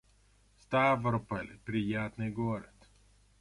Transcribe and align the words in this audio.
Ставрополь— 0.57 1.59
приятный 1.63 2.31
город 2.31 2.73